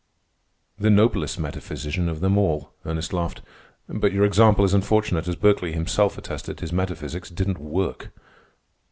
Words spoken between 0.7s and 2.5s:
"The noblest metaphysician of them